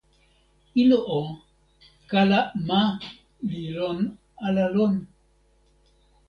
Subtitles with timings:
[0.81, 1.21] ilo o,
[2.09, 2.81] kala ma
[3.49, 3.99] li lon
[4.45, 4.93] ala lon?